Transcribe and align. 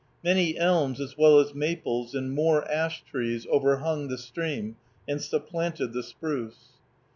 Many 0.23 0.57
elms, 0.57 0.99
as 0.99 1.15
well 1.15 1.37
as 1.37 1.53
maples, 1.53 2.15
and 2.15 2.33
more 2.33 2.67
ash 2.71 3.03
trees, 3.03 3.45
overhung 3.51 4.07
the 4.07 4.17
stream, 4.17 4.75
and 5.07 5.21
supplanted 5.21 5.93
the 5.93 6.01
spruce. 6.01 6.69